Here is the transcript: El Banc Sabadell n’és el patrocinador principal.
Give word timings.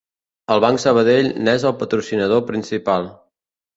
El 0.53 0.61
Banc 0.65 0.81
Sabadell 0.83 1.29
n’és 1.49 1.67
el 1.73 1.77
patrocinador 1.83 2.45
principal. 2.51 3.07